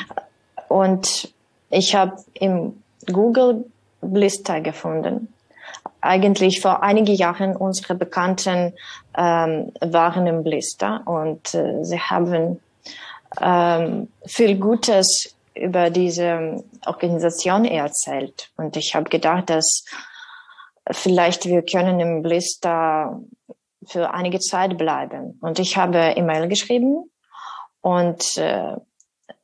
Und 0.69 1.33
ich 1.69 1.95
habe 1.95 2.17
im 2.33 2.81
Google 3.11 3.65
Blister 4.01 4.61
gefunden. 4.61 5.33
Eigentlich 6.01 6.61
vor 6.61 6.83
einigen 6.83 7.15
Jahren 7.15 7.55
unsere 7.55 7.95
Bekannten 7.95 8.73
ähm, 9.17 9.71
waren 9.81 10.27
im 10.27 10.43
Blister 10.43 11.01
und 11.05 11.53
äh, 11.55 11.83
sie 11.83 11.99
haben 11.99 12.59
ähm, 13.41 14.07
viel 14.25 14.57
Gutes 14.57 15.35
über 15.55 15.89
diese 15.89 16.63
Organisation 16.85 17.65
erzählt. 17.65 18.51
Und 18.57 18.77
ich 18.77 18.95
habe 18.95 19.09
gedacht, 19.09 19.49
dass 19.49 19.83
vielleicht 20.91 21.45
wir 21.45 21.63
können 21.63 21.99
im 21.99 22.21
Blister 22.21 23.19
für 23.87 24.13
einige 24.13 24.39
Zeit 24.39 24.77
bleiben. 24.77 25.37
Und 25.41 25.59
ich 25.59 25.77
habe 25.77 26.13
E-Mail 26.15 26.47
geschrieben 26.47 27.09
und 27.81 28.37
äh, 28.37 28.75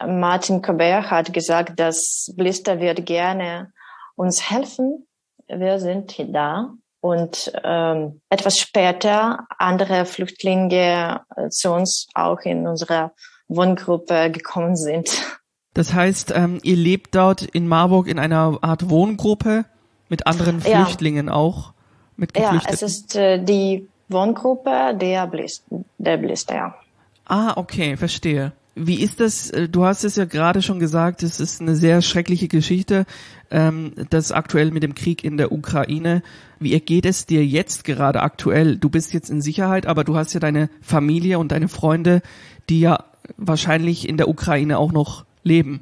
Martin 0.06 0.62
Colbert 0.62 1.10
hat 1.10 1.34
gesagt, 1.34 1.80
dass 1.80 2.32
Blister 2.36 2.80
wird 2.80 3.06
gerne 3.06 3.72
uns 4.16 4.50
helfen. 4.50 5.08
Wir 5.48 5.80
sind 5.80 6.16
da. 6.34 6.74
Und 7.00 7.52
ähm, 7.66 8.22
etwas 8.30 8.58
später 8.58 9.46
andere 9.58 10.06
Flüchtlinge 10.06 11.22
äh, 11.36 11.50
zu 11.50 11.72
uns 11.72 12.08
auch 12.14 12.40
in 12.42 12.66
unserer 12.66 13.12
Wohngruppe 13.50 14.32
gekommen 14.32 14.78
sind. 14.78 15.10
Das 15.74 15.94
heißt, 15.94 16.32
ähm, 16.34 16.60
ihr 16.64 16.78
lebt 16.78 17.14
dort 17.16 17.42
in 17.42 17.68
Marburg 17.68 18.08
in 18.08 18.20
einer 18.20 18.58
Art 18.62 18.90
Wohngruppe 18.90 19.66
mit 20.08 20.28
anderen 20.28 20.62
Flüchtlingen 20.62 21.28
ja. 21.28 21.34
auch? 21.34 21.74
Mit 22.16 22.38
ja, 22.38 22.62
es 22.68 22.82
ist 22.82 23.16
äh, 23.16 23.44
die 23.44 23.90
Wohngruppe 24.14 24.96
der 24.96 25.28
Blist, 25.28 25.66
der 25.98 26.18
Blister, 26.18 26.56
ja. 26.56 26.76
Ah, 27.26 27.54
okay, 27.56 27.98
verstehe. 27.98 28.54
Wie 28.76 29.02
ist 29.02 29.20
das? 29.20 29.52
Äh, 29.52 29.70
du 29.70 29.86
hast 29.86 30.04
es 30.04 30.16
ja 30.16 30.26
gerade 30.26 30.62
schon 30.62 30.80
gesagt, 30.80 31.24
es 31.24 31.40
ist 31.40 31.62
eine 31.62 31.76
sehr 31.76 32.02
schreckliche 32.02 32.48
Geschichte, 32.48 33.06
ähm, 33.52 33.94
das 34.10 34.32
aktuell 34.32 34.72
mit 34.72 34.84
dem 34.84 34.96
Krieg 34.96 35.24
in 35.24 35.38
der 35.38 35.52
Ukraine. 35.52 36.24
wie 36.60 36.80
geht 36.80 37.06
es 37.06 37.26
dir 37.26 37.46
jetzt 37.46 37.84
gerade 37.84 38.22
aktuell? 38.22 38.78
Du 38.78 38.90
bist 38.90 39.14
jetzt 39.14 39.30
in 39.30 39.42
Sicherheit, 39.42 39.86
aber 39.86 40.04
du 40.04 40.16
hast 40.16 40.34
ja 40.34 40.40
deine 40.40 40.70
Familie 40.82 41.38
und 41.38 41.52
deine 41.52 41.68
Freunde, 41.68 42.22
die 42.70 42.80
ja 42.80 43.04
wahrscheinlich 43.38 44.08
in 44.08 44.18
der 44.18 44.28
Ukraine 44.28 44.78
auch 44.80 44.92
noch 44.92 45.26
leben. 45.44 45.82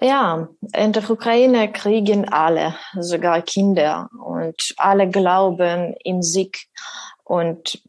Ja, 0.00 0.48
in 0.76 0.92
der 0.92 1.08
Ukraine 1.08 1.70
kriegen 1.72 2.28
alle, 2.28 2.74
sogar 2.98 3.42
Kinder, 3.42 4.10
und 4.24 4.74
alle 4.76 5.08
glauben 5.08 5.94
im 6.04 6.22
Sieg. 6.22 6.66
Und 7.24 7.82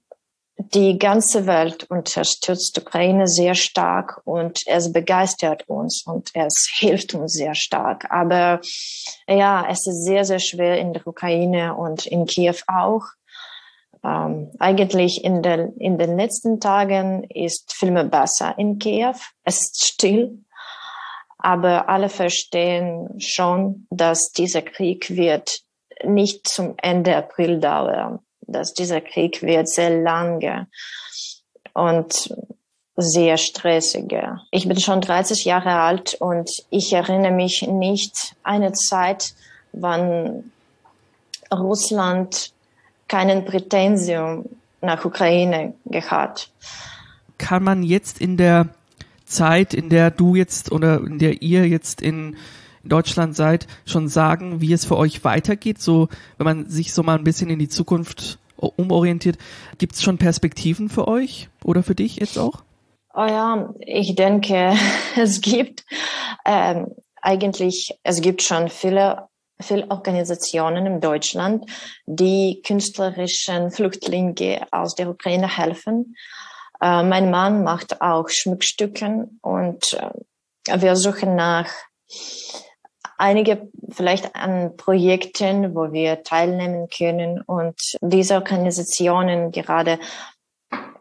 die 0.57 0.97
ganze 0.97 1.47
Welt 1.47 1.83
unterstützt 1.89 2.77
Ukraine 2.77 3.27
sehr 3.27 3.55
stark 3.55 4.21
und 4.25 4.61
es 4.65 4.91
begeistert 4.91 5.67
uns 5.67 6.03
und 6.05 6.29
es 6.33 6.69
hilft 6.77 7.13
uns 7.13 7.33
sehr 7.33 7.55
stark. 7.55 8.09
Aber 8.09 8.61
ja, 9.27 9.65
es 9.69 9.85
ist 9.85 10.05
sehr, 10.05 10.23
sehr 10.23 10.39
schwer 10.39 10.79
in 10.79 10.93
der 10.93 11.05
Ukraine 11.05 11.75
und 11.75 12.05
in 12.05 12.25
Kiew 12.25 12.55
auch. 12.67 13.03
Ähm, 14.03 14.51
eigentlich 14.59 15.23
in, 15.23 15.41
der, 15.41 15.73
in 15.77 15.97
den 15.97 16.15
letzten 16.15 16.59
Tagen 16.59 17.25
ist 17.25 17.73
viel 17.73 17.91
mehr 17.91 18.05
besser 18.05 18.57
in 18.57 18.79
Kiew. 18.79 19.15
Es 19.43 19.61
ist 19.61 19.85
still, 19.85 20.39
aber 21.37 21.89
alle 21.89 22.09
verstehen 22.09 23.19
schon, 23.19 23.87
dass 23.89 24.31
dieser 24.31 24.61
Krieg 24.61 25.09
wird 25.09 25.59
nicht 26.03 26.47
zum 26.47 26.75
Ende 26.77 27.15
April 27.15 27.59
dauern 27.59 28.24
dass 28.47 28.73
dieser 28.73 29.01
Krieg 29.01 29.41
wird 29.41 29.67
sehr 29.67 30.01
lange 30.01 30.67
und 31.73 32.33
sehr 32.97 33.37
stressiger. 33.37 34.41
Ich 34.51 34.67
bin 34.67 34.79
schon 34.79 35.01
30 35.01 35.45
Jahre 35.45 35.79
alt 35.81 36.15
und 36.19 36.49
ich 36.69 36.93
erinnere 36.93 37.33
mich 37.33 37.63
nicht 37.67 38.35
eine 38.43 38.71
Zeit, 38.71 39.33
wann 39.73 40.51
Russland 41.53 42.53
keinen 43.07 43.45
Prätensium 43.45 44.45
nach 44.81 45.03
Ukraine 45.03 45.73
gehabt. 45.85 46.51
Kann 47.37 47.63
man 47.63 47.83
jetzt 47.83 48.21
in 48.21 48.37
der 48.37 48.69
Zeit, 49.25 49.73
in 49.73 49.89
der 49.89 50.11
du 50.11 50.35
jetzt 50.35 50.71
oder 50.71 50.99
in 50.99 51.19
der 51.19 51.41
ihr 51.41 51.67
jetzt 51.67 52.01
in 52.01 52.37
Deutschland 52.89 53.35
seid, 53.35 53.67
schon 53.85 54.07
sagen, 54.07 54.61
wie 54.61 54.73
es 54.73 54.85
für 54.85 54.97
euch 54.97 55.23
weitergeht? 55.23 55.81
So, 55.81 56.09
wenn 56.37 56.45
man 56.45 56.69
sich 56.69 56.93
so 56.93 57.03
mal 57.03 57.17
ein 57.17 57.23
bisschen 57.23 57.49
in 57.49 57.59
die 57.59 57.69
Zukunft 57.69 58.39
umorientiert, 58.57 59.37
gibt 59.77 59.95
es 59.95 60.03
schon 60.03 60.17
Perspektiven 60.17 60.89
für 60.89 61.07
euch 61.07 61.49
oder 61.63 61.83
für 61.83 61.95
dich 61.95 62.17
jetzt 62.17 62.37
auch? 62.37 62.63
Oh 63.13 63.25
ja, 63.25 63.73
ich 63.79 64.15
denke, 64.15 64.73
es 65.15 65.41
gibt 65.41 65.85
ähm, 66.45 66.87
eigentlich, 67.21 67.97
es 68.03 68.21
gibt 68.21 68.41
schon 68.41 68.69
viele 68.69 69.27
viele 69.61 69.89
Organisationen 69.89 70.85
in 70.85 71.01
Deutschland, 71.01 71.65
die 72.05 72.61
künstlerischen 72.65 73.71
Flüchtlingen 73.71 74.35
aus 74.71 74.95
der 74.95 75.09
Ukraine 75.09 75.47
helfen. 75.47 76.15
Äh, 76.81 77.03
mein 77.03 77.31
Mann 77.31 77.63
macht 77.63 78.01
auch 78.01 78.27
Schmuckstücken 78.29 79.39
und 79.41 79.97
äh, 80.67 80.81
wir 80.81 80.95
suchen 80.95 81.35
nach 81.35 81.69
einige 83.17 83.69
vielleicht 83.89 84.35
an 84.35 84.75
Projekten, 84.77 85.75
wo 85.75 85.91
wir 85.91 86.23
teilnehmen 86.23 86.87
können 86.89 87.41
und 87.41 87.79
diese 88.01 88.35
Organisationen 88.35 89.51
gerade 89.51 89.99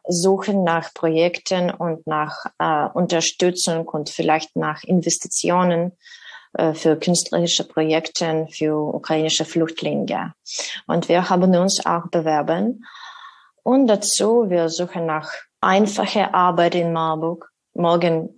suchen 0.06 0.64
nach 0.64 0.92
Projekten 0.92 1.71
und 1.71 2.06
nach 2.06 2.47
äh, 2.59 2.87
Unterstützung 2.92 3.88
und 3.88 4.11
vielleicht 4.11 4.54
nach 4.54 4.85
Investitionen 4.85 5.92
äh, 6.54 6.75
für 6.75 6.97
künstlerische 6.97 7.64
Projekte 7.64 8.47
für 8.50 8.76
ukrainische 8.76 9.44
Flüchtlinge. 9.44 10.35
Und 10.87 11.09
wir 11.09 11.30
haben 11.30 11.54
uns 11.56 11.85
auch 11.87 12.09
bewerben. 12.09 12.85
Und 13.62 13.87
dazu, 13.87 14.50
wir 14.50 14.68
suchen 14.68 15.06
nach 15.06 15.33
einfacher 15.61 16.35
Arbeit 16.35 16.75
in 16.75 16.92
Marburg. 16.92 17.50
Morgen, 17.73 18.37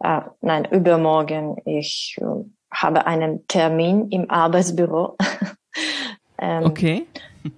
äh, 0.00 0.20
nein, 0.42 0.66
übermorgen, 0.70 1.56
ich 1.64 2.16
äh, 2.20 2.44
habe 2.76 3.06
einen 3.06 3.46
Termin 3.48 4.08
im 4.10 4.30
Arbeitsbüro. 4.30 5.16
ähm, 6.38 6.64
okay. 6.64 7.06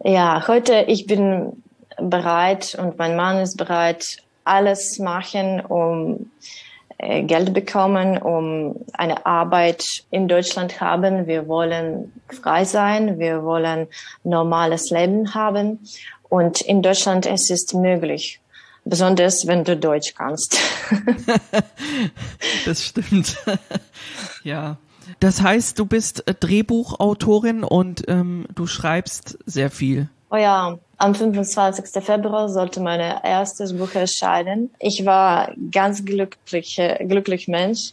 Ja, 0.05 0.47
heute 0.49 0.85
ich 0.87 1.07
bin 1.07 1.63
bereit 1.97 2.77
und 2.81 2.99
mein 2.99 3.17
Mann 3.17 3.39
ist 3.39 3.57
bereit, 3.57 4.19
alles 4.45 4.99
machen, 4.99 5.61
um 5.61 6.31
äh, 6.99 7.23
Geld 7.23 7.53
bekommen, 7.53 8.19
um 8.19 8.77
eine 8.93 9.27
Arbeit 9.27 10.05
in 10.11 10.29
Deutschland 10.29 10.81
haben. 10.81 11.27
Wir 11.27 11.49
wollen 11.49 12.13
frei 12.43 12.65
sein, 12.65 13.19
wir 13.19 13.45
wollen 13.45 13.89
normales 14.25 14.91
Leben 14.91 15.35
haben 15.35 15.81
und 16.29 16.61
in 16.61 16.83
Deutschland 16.83 17.27
es 17.27 17.51
ist 17.51 17.75
möglich. 17.75 18.41
Besonders 18.85 19.47
wenn 19.47 19.65
du 19.65 19.77
Deutsch 19.77 20.15
kannst. 20.15 20.59
das 22.65 22.87
stimmt. 22.87 23.37
ja. 24.45 24.79
Das 25.21 25.43
heißt, 25.43 25.79
du 25.79 25.87
bist 25.87 26.27
äh, 26.29 26.35
Drehbuchautorin 26.35 27.65
und 27.65 28.05
ähm, 28.09 28.47
du 28.55 28.67
schreibst 28.67 29.39
sehr 29.47 29.71
viel. 29.71 30.09
Oh 30.31 30.37
ja, 30.37 30.79
am 30.99 31.15
25. 31.15 32.05
Februar 32.05 32.49
sollte 32.49 32.81
mein 32.81 33.01
erstes 33.01 33.77
Buch 33.77 33.95
erscheinen. 33.95 34.71
Ich 34.79 35.07
war 35.07 35.53
ganz 35.71 36.05
glücklich, 36.05 36.81
glücklich 37.01 37.49
Mensch. 37.49 37.93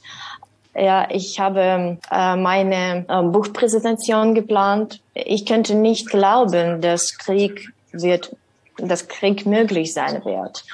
Ja, 0.77 1.07
ich 1.09 1.39
habe 1.39 1.97
äh, 2.11 2.35
meine 2.35 3.05
äh, 3.07 3.23
Buchpräsentation 3.23 4.35
geplant. 4.35 4.99
Ich 5.13 5.45
könnte 5.45 5.75
nicht 5.75 6.09
glauben, 6.09 6.81
dass 6.81 7.17
Krieg 7.17 7.69
wird, 7.93 8.35
dass 8.77 9.07
Krieg 9.07 9.45
möglich 9.45 9.93
sein 9.93 10.25
wird. 10.25 10.65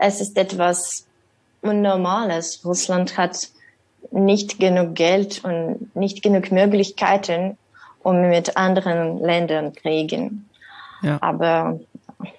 Es 0.00 0.20
ist 0.20 0.36
etwas 0.36 1.06
Unnormales. 1.62 2.64
Russland 2.64 3.16
hat 3.16 3.48
nicht 4.10 4.58
genug 4.58 4.94
Geld 4.94 5.44
und 5.44 5.94
nicht 5.94 6.22
genug 6.22 6.50
Möglichkeiten, 6.50 7.56
um 8.02 8.28
mit 8.28 8.56
anderen 8.56 9.18
Ländern 9.18 9.72
kriegen. 9.72 10.48
Ja. 11.02 11.18
Aber 11.20 11.80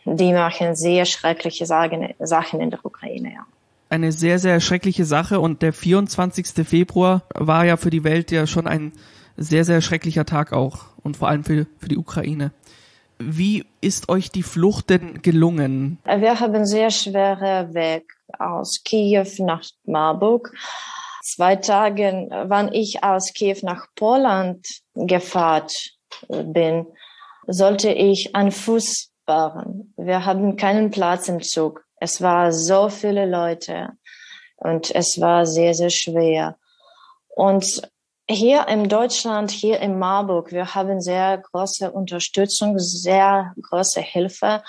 die 0.06 0.34
machen 0.34 0.76
sehr 0.76 1.06
schreckliche 1.06 1.66
Sachen 1.66 2.62
in 2.62 2.70
der 2.70 2.86
Ukraine. 2.86 3.34
Ja. 3.34 3.46
Eine 3.90 4.12
sehr, 4.12 4.40
sehr 4.40 4.60
schreckliche 4.60 5.06
Sache 5.06 5.40
und 5.40 5.62
der 5.62 5.74
24. 5.74 6.68
Februar 6.68 7.24
war 7.34 7.66
ja 7.66 7.78
für 7.78 7.90
die 7.90 8.04
Welt 8.04 8.32
ja 8.32 8.46
schon 8.46 8.68
ein 8.68 8.92
sehr, 9.36 9.66
sehr 9.66 9.82
schrecklicher 9.82 10.26
Tag 10.26 10.54
auch 10.54 10.86
und 11.02 11.18
vor 11.18 11.30
allem 11.30 11.44
für, 11.44 11.66
für 11.78 11.88
die 11.88 11.98
Ukraine. 11.98 12.52
Wie 13.18 13.66
ist 13.82 14.08
euch 14.10 14.32
die 14.32 14.44
Flucht 14.44 14.90
denn 14.90 15.22
gelungen? 15.22 15.98
Wir 16.06 16.40
haben 16.40 16.66
sehr 16.66 16.92
schwere 16.92 17.74
Weg 17.74 18.14
aus 18.38 18.84
Kiew 18.84 19.28
nach 19.40 19.64
Marburg 19.86 20.54
zwei 21.34 21.56
Tagen, 21.56 22.30
wann 22.30 22.74
ich 22.74 23.04
aus 23.04 23.34
Kiew 23.34 23.58
nach 23.64 23.88
Poland 23.96 24.66
gefahren 24.94 25.68
bin, 26.28 26.88
sollte 27.48 27.92
ich 27.92 28.36
an 28.36 28.52
Fuß 28.52 29.12
fahren. 29.26 29.94
Wir 29.98 30.26
hatten 30.26 30.56
keinen 30.56 30.92
Platz 30.92 31.28
im 31.28 31.42
Zug. 31.42 31.84
Es 32.00 32.22
war 32.22 32.52
so 32.52 32.90
viele 32.90 33.26
Leute 33.26 33.90
und 34.58 34.94
es 34.94 35.20
war 35.20 35.46
sehr, 35.46 35.74
sehr 35.74 35.90
schwer. 35.90 36.58
Und 37.28 37.82
hier 38.30 38.68
in 38.68 38.88
Deutschland, 38.88 39.50
hier 39.50 39.80
in 39.80 39.98
Marburg, 39.98 40.52
wir 40.52 40.76
haben 40.76 41.02
sehr 41.02 41.40
große 41.40 41.92
Unterstützung, 41.92 42.78
sehr 42.78 43.54
große 43.62 44.02
Hilfe. 44.02 44.62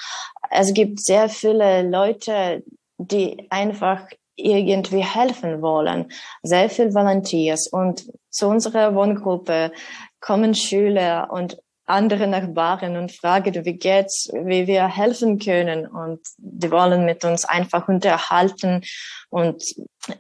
Es 0.50 0.72
gibt 0.72 1.00
sehr 1.00 1.28
viele 1.28 1.82
Leute, 1.82 2.64
die 2.96 3.50
einfach 3.50 4.06
irgendwie 4.44 5.04
helfen 5.04 5.62
wollen. 5.62 6.10
Sehr 6.42 6.68
viel 6.70 6.94
Volunteers 6.94 7.68
und 7.68 8.04
zu 8.30 8.48
unserer 8.48 8.94
Wohngruppe 8.94 9.72
kommen 10.20 10.54
Schüler 10.54 11.28
und 11.30 11.58
andere 11.86 12.26
Nachbarn 12.28 12.96
und 12.96 13.12
fragen, 13.12 13.64
wie 13.64 13.74
geht's, 13.74 14.30
wie 14.32 14.66
wir 14.66 14.86
helfen 14.86 15.38
können 15.38 15.86
und 15.86 16.20
die 16.38 16.70
wollen 16.70 17.04
mit 17.04 17.24
uns 17.24 17.44
einfach 17.44 17.88
unterhalten 17.88 18.82
und 19.28 19.62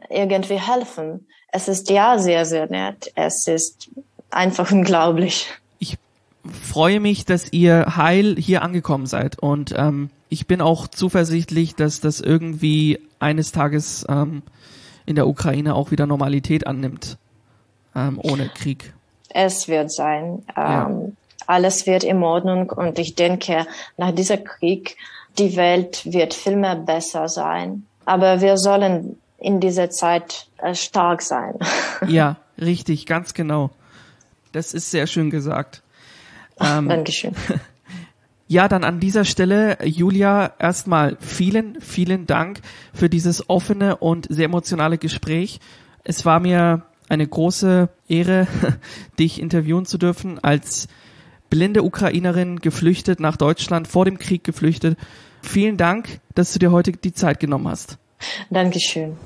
irgendwie 0.08 0.60
helfen. 0.60 1.28
Es 1.52 1.68
ist 1.68 1.88
ja 1.90 2.18
sehr, 2.18 2.44
sehr 2.44 2.66
nett. 2.66 3.12
Es 3.14 3.46
ist 3.46 3.90
einfach 4.30 4.70
unglaublich. 4.72 5.48
Ich 6.44 6.56
freue 6.56 7.00
mich, 7.00 7.24
dass 7.24 7.52
ihr 7.52 7.96
heil 7.96 8.36
hier 8.38 8.62
angekommen 8.62 9.06
seid 9.06 9.38
und 9.38 9.74
ähm, 9.76 10.10
ich 10.28 10.46
bin 10.46 10.60
auch 10.60 10.86
zuversichtlich, 10.86 11.74
dass 11.74 12.00
das 12.00 12.20
irgendwie 12.20 12.98
eines 13.18 13.52
Tages 13.52 14.06
ähm, 14.08 14.42
in 15.04 15.16
der 15.16 15.26
Ukraine 15.26 15.74
auch 15.74 15.90
wieder 15.90 16.06
Normalität 16.06 16.66
annimmt, 16.66 17.18
ähm, 17.94 18.18
ohne 18.22 18.48
Krieg. 18.48 18.94
Es 19.28 19.68
wird 19.68 19.92
sein. 19.92 20.44
Ja. 20.56 20.88
Ähm, 20.88 21.16
alles 21.46 21.86
wird 21.86 22.04
in 22.04 22.22
Ordnung 22.22 22.70
und 22.70 22.98
ich 22.98 23.16
denke, 23.16 23.66
nach 23.96 24.12
dieser 24.12 24.36
Krieg, 24.36 24.96
die 25.38 25.56
Welt 25.56 26.02
wird 26.04 26.32
viel 26.32 26.56
mehr 26.56 26.76
besser 26.76 27.28
sein. 27.28 27.86
Aber 28.04 28.40
wir 28.40 28.56
sollen 28.56 29.18
in 29.38 29.58
dieser 29.60 29.90
Zeit 29.90 30.46
äh, 30.58 30.74
stark 30.74 31.22
sein. 31.22 31.54
Ja, 32.06 32.36
richtig, 32.60 33.06
ganz 33.06 33.34
genau. 33.34 33.70
Das 34.52 34.74
ist 34.74 34.90
sehr 34.90 35.06
schön 35.06 35.30
gesagt. 35.30 35.82
Ähm, 36.60 36.88
Dankeschön. 36.88 37.34
Ja, 38.52 38.66
dann 38.66 38.82
an 38.82 38.98
dieser 38.98 39.24
Stelle, 39.24 39.78
Julia, 39.84 40.54
erstmal 40.58 41.16
vielen, 41.20 41.80
vielen 41.80 42.26
Dank 42.26 42.62
für 42.92 43.08
dieses 43.08 43.48
offene 43.48 43.98
und 43.98 44.26
sehr 44.28 44.46
emotionale 44.46 44.98
Gespräch. 44.98 45.60
Es 46.02 46.24
war 46.24 46.40
mir 46.40 46.82
eine 47.08 47.28
große 47.28 47.88
Ehre, 48.08 48.48
dich 49.20 49.40
interviewen 49.40 49.86
zu 49.86 49.98
dürfen 49.98 50.40
als 50.42 50.88
blinde 51.48 51.84
Ukrainerin, 51.84 52.58
geflüchtet 52.58 53.20
nach 53.20 53.36
Deutschland, 53.36 53.86
vor 53.86 54.04
dem 54.04 54.18
Krieg 54.18 54.42
geflüchtet. 54.42 54.98
Vielen 55.42 55.76
Dank, 55.76 56.18
dass 56.34 56.52
du 56.52 56.58
dir 56.58 56.72
heute 56.72 56.90
die 56.90 57.12
Zeit 57.12 57.38
genommen 57.38 57.68
hast. 57.68 57.98
Dankeschön. 58.50 59.16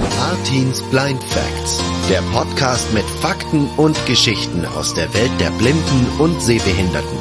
Martins 0.00 0.82
Blind 0.90 1.22
Facts, 1.24 1.80
der 2.08 2.22
Podcast 2.32 2.92
mit 2.92 3.04
Fakten 3.04 3.68
und 3.76 3.94
Geschichten 4.06 4.64
aus 4.64 4.94
der 4.94 5.12
Welt 5.14 5.32
der 5.38 5.50
Blinden 5.50 6.06
und 6.18 6.40
Sehbehinderten. 6.42 7.19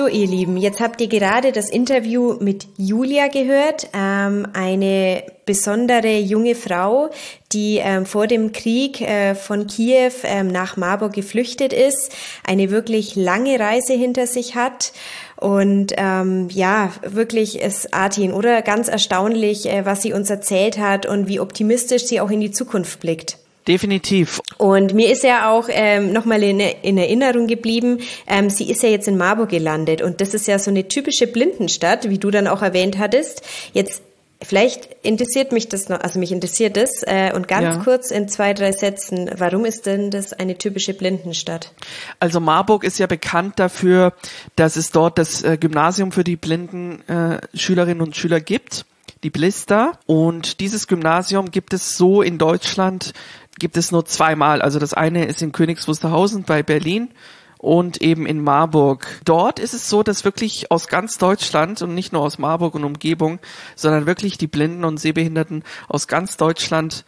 So, 0.00 0.06
ihr 0.06 0.26
Lieben, 0.26 0.56
jetzt 0.56 0.80
habt 0.80 0.98
ihr 1.02 1.08
gerade 1.08 1.52
das 1.52 1.68
Interview 1.68 2.38
mit 2.40 2.66
Julia 2.78 3.28
gehört, 3.28 3.90
ähm, 3.92 4.46
eine 4.54 5.24
besondere 5.44 6.16
junge 6.16 6.54
Frau, 6.54 7.10
die 7.52 7.82
ähm, 7.82 8.06
vor 8.06 8.26
dem 8.26 8.52
Krieg 8.52 9.02
äh, 9.02 9.34
von 9.34 9.66
Kiew 9.66 10.12
ähm, 10.24 10.46
nach 10.48 10.78
Marburg 10.78 11.12
geflüchtet 11.12 11.74
ist, 11.74 12.16
eine 12.46 12.70
wirklich 12.70 13.14
lange 13.14 13.60
Reise 13.60 13.92
hinter 13.92 14.26
sich 14.26 14.54
hat. 14.54 14.94
Und 15.36 15.92
ähm, 15.98 16.48
ja, 16.50 16.94
wirklich 17.02 17.60
ist 17.60 17.92
Artin, 17.92 18.32
oder? 18.32 18.62
Ganz 18.62 18.88
erstaunlich, 18.88 19.68
äh, 19.68 19.84
was 19.84 20.00
sie 20.00 20.14
uns 20.14 20.30
erzählt 20.30 20.78
hat 20.78 21.04
und 21.04 21.28
wie 21.28 21.40
optimistisch 21.40 22.06
sie 22.06 22.22
auch 22.22 22.30
in 22.30 22.40
die 22.40 22.52
Zukunft 22.52 23.00
blickt. 23.00 23.36
Definitiv. 23.68 24.40
Und 24.58 24.94
mir 24.94 25.10
ist 25.10 25.22
ja 25.22 25.50
auch 25.50 25.68
ähm, 25.70 26.12
nochmal 26.12 26.42
in, 26.42 26.60
in 26.60 26.96
Erinnerung 26.98 27.46
geblieben, 27.46 27.98
ähm, 28.26 28.50
sie 28.50 28.70
ist 28.70 28.82
ja 28.82 28.88
jetzt 28.88 29.06
in 29.06 29.18
Marburg 29.18 29.50
gelandet 29.50 30.02
und 30.02 30.20
das 30.20 30.34
ist 30.34 30.46
ja 30.46 30.58
so 30.58 30.70
eine 30.70 30.88
typische 30.88 31.26
Blindenstadt, 31.26 32.08
wie 32.08 32.18
du 32.18 32.30
dann 32.30 32.46
auch 32.46 32.62
erwähnt 32.62 32.98
hattest. 32.98 33.42
Jetzt 33.72 34.02
Vielleicht 34.42 34.88
interessiert 35.02 35.52
mich 35.52 35.68
das 35.68 35.90
noch, 35.90 36.00
also 36.00 36.18
mich 36.18 36.32
interessiert 36.32 36.78
das. 36.78 37.02
Äh, 37.02 37.32
und 37.34 37.46
ganz 37.46 37.76
ja. 37.76 37.84
kurz 37.84 38.10
in 38.10 38.26
zwei, 38.26 38.54
drei 38.54 38.72
Sätzen, 38.72 39.30
warum 39.36 39.66
ist 39.66 39.84
denn 39.84 40.10
das 40.10 40.32
eine 40.32 40.56
typische 40.56 40.94
Blindenstadt? 40.94 41.72
Also 42.20 42.40
Marburg 42.40 42.84
ist 42.84 42.98
ja 42.98 43.06
bekannt 43.06 43.58
dafür, 43.58 44.14
dass 44.56 44.76
es 44.76 44.92
dort 44.92 45.18
das 45.18 45.42
äh, 45.42 45.58
Gymnasium 45.58 46.10
für 46.10 46.24
die 46.24 46.36
blinden 46.36 47.06
äh, 47.06 47.38
Schülerinnen 47.52 48.00
und 48.00 48.16
Schüler 48.16 48.40
gibt, 48.40 48.86
die 49.24 49.30
Blister. 49.30 49.98
Und 50.06 50.60
dieses 50.60 50.86
Gymnasium 50.86 51.50
gibt 51.50 51.74
es 51.74 51.98
so 51.98 52.22
in 52.22 52.38
Deutschland 52.38 53.12
gibt 53.60 53.76
es 53.76 53.92
nur 53.92 54.04
zweimal. 54.04 54.60
Also 54.62 54.80
das 54.80 54.94
eine 54.94 55.26
ist 55.26 55.42
in 55.42 55.52
Königs 55.52 55.86
Wusterhausen 55.86 56.42
bei 56.42 56.64
Berlin 56.64 57.10
und 57.58 58.00
eben 58.02 58.26
in 58.26 58.42
Marburg. 58.42 59.20
Dort 59.24 59.58
ist 59.60 59.74
es 59.74 59.88
so, 59.88 60.02
dass 60.02 60.24
wirklich 60.24 60.70
aus 60.70 60.88
ganz 60.88 61.18
Deutschland 61.18 61.82
und 61.82 61.94
nicht 61.94 62.12
nur 62.12 62.22
aus 62.22 62.38
Marburg 62.38 62.74
und 62.74 62.84
Umgebung, 62.84 63.38
sondern 63.76 64.06
wirklich 64.06 64.38
die 64.38 64.46
Blinden 64.46 64.84
und 64.84 64.98
Sehbehinderten 64.98 65.62
aus 65.86 66.08
ganz 66.08 66.36
Deutschland, 66.36 67.04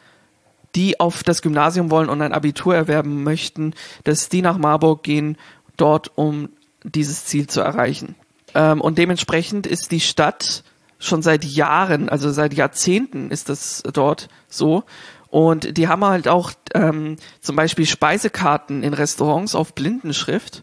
die 0.75 1.01
auf 1.01 1.23
das 1.23 1.43
Gymnasium 1.43 1.91
wollen 1.91 2.09
und 2.09 2.21
ein 2.23 2.33
Abitur 2.33 2.75
erwerben 2.75 3.25
möchten, 3.25 3.75
dass 4.05 4.29
die 4.29 4.43
nach 4.43 4.59
Marburg 4.59 5.03
gehen, 5.03 5.39
dort 5.77 6.17
um 6.17 6.51
dieses 6.85 7.25
Ziel 7.25 7.47
zu 7.47 7.61
erreichen. 7.61 8.15
Ähm, 8.55 8.81
und 8.81 8.99
dementsprechend 8.99 9.67
ist 9.67 9.91
die 9.91 10.01
Stadt 10.01 10.65
schon 10.99 11.23
seit 11.23 11.45
Jahren, 11.45 12.09
also 12.09 12.31
seit 12.31 12.55
Jahrzehnten 12.55 13.31
ist 13.31 13.49
das 13.49 13.83
dort 13.93 14.29
so. 14.49 14.85
Und 15.33 15.79
die 15.79 15.89
haben 15.89 16.05
halt 16.05 16.29
auch 16.29 16.53
ähm, 16.75 17.17
zum 17.41 17.57
Beispiel 17.57 17.87
Speisekarten 17.87 18.83
in 18.83 18.93
Restaurants 18.93 19.55
auf 19.55 19.75
Blindenschrift. 19.75 20.63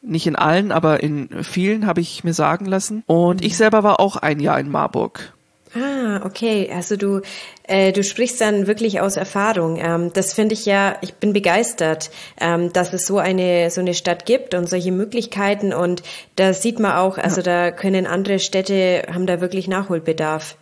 Nicht 0.00 0.26
in 0.26 0.34
allen, 0.34 0.72
aber 0.72 1.02
in 1.02 1.44
vielen 1.44 1.86
habe 1.86 2.00
ich 2.00 2.24
mir 2.24 2.32
sagen 2.32 2.64
lassen. 2.64 3.02
Und 3.04 3.44
ich 3.44 3.58
selber 3.58 3.82
war 3.82 4.00
auch 4.00 4.16
ein 4.16 4.40
Jahr 4.40 4.58
in 4.58 4.70
Marburg. 4.70 5.34
Ah, 5.74 6.22
okay. 6.24 6.70
Also 6.74 6.96
du, 6.96 7.20
äh, 7.64 7.92
du 7.92 8.02
sprichst 8.02 8.40
dann 8.40 8.66
wirklich 8.66 9.02
aus 9.02 9.18
Erfahrung. 9.18 9.76
Ähm, 9.76 10.10
das 10.14 10.32
finde 10.32 10.54
ich 10.54 10.64
ja, 10.64 10.96
ich 11.02 11.12
bin 11.16 11.34
begeistert, 11.34 12.10
ähm, 12.40 12.72
dass 12.72 12.94
es 12.94 13.04
so 13.06 13.18
eine, 13.18 13.70
so 13.70 13.82
eine 13.82 13.92
Stadt 13.92 14.24
gibt 14.24 14.54
und 14.54 14.70
solche 14.70 14.90
Möglichkeiten. 14.90 15.74
Und 15.74 16.02
da 16.36 16.54
sieht 16.54 16.78
man 16.78 16.92
auch, 16.92 17.18
also 17.18 17.42
da 17.42 17.72
können 17.72 18.06
andere 18.06 18.38
Städte, 18.38 19.02
haben 19.12 19.26
da 19.26 19.42
wirklich 19.42 19.68
Nachholbedarf. 19.68 20.56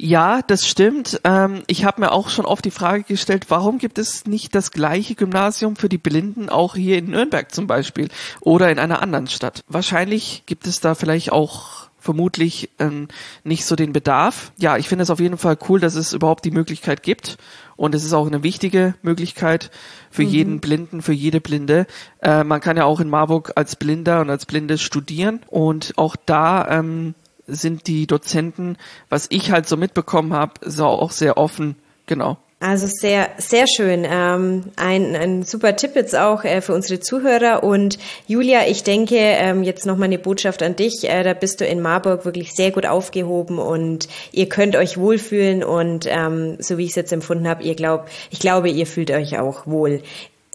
Ja, 0.00 0.42
das 0.42 0.66
stimmt. 0.66 1.20
Ähm, 1.24 1.64
ich 1.66 1.84
habe 1.84 2.00
mir 2.00 2.12
auch 2.12 2.28
schon 2.28 2.44
oft 2.46 2.64
die 2.64 2.70
Frage 2.70 3.02
gestellt, 3.02 3.46
warum 3.48 3.78
gibt 3.78 3.98
es 3.98 4.26
nicht 4.26 4.54
das 4.54 4.70
gleiche 4.70 5.16
Gymnasium 5.16 5.74
für 5.74 5.88
die 5.88 5.98
Blinden 5.98 6.48
auch 6.48 6.76
hier 6.76 6.98
in 6.98 7.10
Nürnberg 7.10 7.52
zum 7.52 7.66
Beispiel 7.66 8.08
oder 8.40 8.70
in 8.70 8.78
einer 8.78 9.02
anderen 9.02 9.26
Stadt? 9.26 9.64
Wahrscheinlich 9.66 10.44
gibt 10.46 10.68
es 10.68 10.78
da 10.78 10.94
vielleicht 10.94 11.32
auch 11.32 11.88
vermutlich 11.98 12.70
ähm, 12.78 13.08
nicht 13.42 13.64
so 13.64 13.74
den 13.74 13.92
Bedarf. 13.92 14.52
Ja, 14.56 14.76
ich 14.76 14.88
finde 14.88 15.02
es 15.02 15.10
auf 15.10 15.18
jeden 15.18 15.36
Fall 15.36 15.58
cool, 15.68 15.80
dass 15.80 15.96
es 15.96 16.12
überhaupt 16.12 16.44
die 16.44 16.52
Möglichkeit 16.52 17.02
gibt. 17.02 17.36
Und 17.74 17.94
es 17.94 18.04
ist 18.04 18.12
auch 18.12 18.26
eine 18.28 18.44
wichtige 18.44 18.94
Möglichkeit 19.02 19.72
für 20.10 20.22
mhm. 20.22 20.28
jeden 20.28 20.60
Blinden, 20.60 21.02
für 21.02 21.12
jede 21.12 21.40
Blinde. 21.40 21.86
Äh, 22.22 22.44
man 22.44 22.60
kann 22.60 22.76
ja 22.76 22.84
auch 22.84 23.00
in 23.00 23.10
Marburg 23.10 23.52
als 23.56 23.74
Blinder 23.74 24.20
und 24.20 24.30
als 24.30 24.46
Blinde 24.46 24.78
studieren. 24.78 25.40
Und 25.48 25.94
auch 25.96 26.14
da 26.14 26.68
ähm, 26.68 27.14
sind 27.48 27.86
die 27.86 28.06
Dozenten, 28.06 28.76
was 29.08 29.26
ich 29.30 29.50
halt 29.50 29.68
so 29.68 29.76
mitbekommen 29.76 30.32
habe, 30.32 30.52
so 30.64 30.84
auch 30.84 31.10
sehr 31.10 31.36
offen, 31.36 31.74
genau. 32.06 32.38
Also 32.60 32.88
sehr, 32.88 33.30
sehr 33.38 33.66
schön. 33.68 34.04
Ähm, 34.04 34.64
ein, 34.74 35.14
ein 35.14 35.42
super 35.44 35.76
Tipp 35.76 35.94
jetzt 35.94 36.16
auch 36.16 36.42
äh, 36.42 36.60
für 36.60 36.74
unsere 36.74 36.98
Zuhörer. 36.98 37.62
Und 37.62 38.00
Julia, 38.26 38.66
ich 38.66 38.82
denke, 38.82 39.14
ähm, 39.16 39.62
jetzt 39.62 39.86
noch 39.86 39.96
mal 39.96 40.06
eine 40.06 40.18
Botschaft 40.18 40.64
an 40.64 40.74
dich. 40.74 41.04
Äh, 41.04 41.22
da 41.22 41.34
bist 41.34 41.60
du 41.60 41.66
in 41.66 41.80
Marburg 41.80 42.24
wirklich 42.24 42.54
sehr 42.54 42.72
gut 42.72 42.84
aufgehoben 42.84 43.60
und 43.60 44.08
ihr 44.32 44.48
könnt 44.48 44.74
euch 44.74 44.98
wohlfühlen. 44.98 45.62
Und 45.62 46.06
ähm, 46.08 46.56
so 46.58 46.78
wie 46.78 46.84
ich 46.84 46.90
es 46.90 46.96
jetzt 46.96 47.12
empfunden 47.12 47.46
habe, 47.46 47.62
ihr 47.62 47.76
glaubt, 47.76 48.10
ich 48.30 48.40
glaube, 48.40 48.68
ihr 48.70 48.86
fühlt 48.86 49.12
euch 49.12 49.38
auch 49.38 49.68
wohl. 49.68 50.02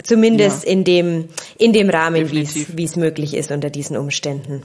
Zumindest 0.04 0.66
ja. 0.66 0.72
in 0.72 0.84
dem, 0.84 1.30
in 1.58 1.72
dem 1.72 1.90
Rahmen, 1.90 2.30
wie 2.32 2.84
es 2.84 2.96
möglich 2.98 3.34
ist 3.34 3.50
unter 3.50 3.70
diesen 3.70 3.96
Umständen. 3.96 4.64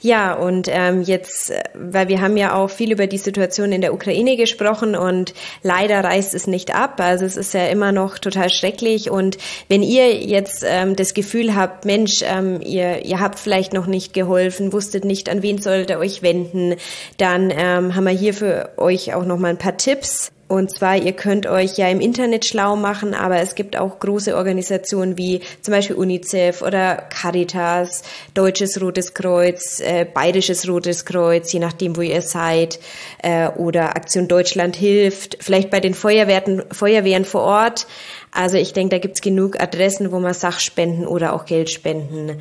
Ja, 0.00 0.34
und 0.34 0.68
ähm, 0.70 1.02
jetzt, 1.02 1.50
äh, 1.50 1.60
weil 1.74 2.08
wir 2.08 2.20
haben 2.20 2.36
ja 2.36 2.54
auch 2.54 2.70
viel 2.70 2.92
über 2.92 3.08
die 3.08 3.18
Situation 3.18 3.72
in 3.72 3.80
der 3.80 3.92
Ukraine 3.92 4.36
gesprochen 4.36 4.94
und 4.94 5.34
leider 5.64 6.04
reißt 6.04 6.34
es 6.34 6.46
nicht 6.46 6.72
ab. 6.72 7.00
Also 7.00 7.24
es 7.24 7.36
ist 7.36 7.52
ja 7.52 7.66
immer 7.66 7.90
noch 7.90 8.18
total 8.18 8.48
schrecklich. 8.48 9.10
Und 9.10 9.38
wenn 9.68 9.82
ihr 9.82 10.14
jetzt 10.14 10.64
ähm, 10.64 10.94
das 10.94 11.14
Gefühl 11.14 11.56
habt, 11.56 11.84
Mensch, 11.84 12.22
ähm, 12.22 12.60
ihr, 12.60 13.04
ihr 13.04 13.18
habt 13.18 13.40
vielleicht 13.40 13.72
noch 13.72 13.86
nicht 13.86 14.14
geholfen, 14.14 14.72
wusstet 14.72 15.04
nicht, 15.04 15.28
an 15.28 15.42
wen 15.42 15.60
sollt 15.60 15.90
ihr 15.90 15.98
euch 15.98 16.22
wenden, 16.22 16.76
dann 17.16 17.50
ähm, 17.50 17.96
haben 17.96 18.04
wir 18.04 18.12
hier 18.12 18.34
für 18.34 18.70
euch 18.76 19.14
auch 19.14 19.24
noch 19.24 19.38
mal 19.38 19.48
ein 19.48 19.58
paar 19.58 19.78
Tipps. 19.78 20.30
Und 20.48 20.74
zwar, 20.74 20.96
ihr 20.96 21.12
könnt 21.12 21.46
euch 21.46 21.76
ja 21.76 21.88
im 21.88 22.00
Internet 22.00 22.46
schlau 22.46 22.74
machen, 22.74 23.12
aber 23.12 23.36
es 23.36 23.54
gibt 23.54 23.76
auch 23.76 23.98
große 23.98 24.34
Organisationen 24.34 25.18
wie 25.18 25.42
zum 25.60 25.72
Beispiel 25.72 25.96
UNICEF 25.96 26.62
oder 26.62 26.96
Caritas, 26.96 28.02
Deutsches 28.32 28.80
Rotes 28.80 29.12
Kreuz, 29.12 29.78
äh, 29.80 30.06
Bayerisches 30.06 30.66
Rotes 30.66 31.04
Kreuz, 31.04 31.52
je 31.52 31.60
nachdem, 31.60 31.98
wo 31.98 32.00
ihr 32.00 32.22
seid, 32.22 32.80
äh, 33.22 33.48
oder 33.48 33.94
Aktion 33.94 34.26
Deutschland 34.26 34.74
hilft, 34.74 35.36
vielleicht 35.40 35.68
bei 35.68 35.80
den 35.80 35.92
Feuerwehren, 35.92 36.62
Feuerwehren 36.72 37.26
vor 37.26 37.42
Ort. 37.42 37.86
Also 38.32 38.56
ich 38.56 38.72
denke, 38.72 38.96
da 38.96 38.98
gibt's 39.00 39.20
genug 39.20 39.60
Adressen, 39.60 40.12
wo 40.12 40.18
man 40.18 40.32
Sachspenden 40.32 41.06
oder 41.06 41.34
auch 41.34 41.44
Geld 41.44 41.68
spenden 41.68 42.38